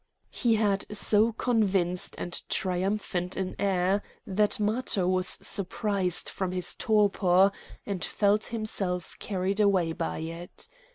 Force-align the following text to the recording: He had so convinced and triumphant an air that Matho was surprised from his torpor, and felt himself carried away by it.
He 0.31 0.55
had 0.55 0.85
so 0.91 1.31
convinced 1.33 2.15
and 2.17 2.41
triumphant 2.49 3.37
an 3.37 3.55
air 3.59 4.01
that 4.25 4.59
Matho 4.59 5.07
was 5.07 5.27
surprised 5.27 6.27
from 6.27 6.53
his 6.53 6.73
torpor, 6.73 7.51
and 7.85 8.03
felt 8.03 8.45
himself 8.45 9.15
carried 9.19 9.59
away 9.59 9.91
by 9.93 10.17
it. 10.21 10.67